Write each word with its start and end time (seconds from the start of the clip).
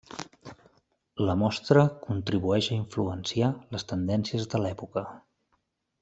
La 1.25 1.35
Mostra 1.41 1.83
contribueix 2.07 2.69
a 2.71 2.75
influenciar 2.79 3.51
les 3.75 3.85
tendències 3.95 4.49
de 4.55 4.63
l'època. 4.67 5.05